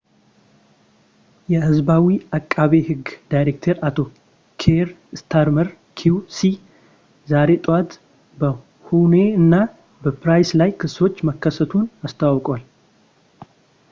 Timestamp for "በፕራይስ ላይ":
10.05-10.69